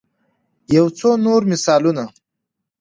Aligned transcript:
يو 0.75 0.85
څو 0.97 1.09
نور 1.25 1.41
مثالونه 1.51 2.03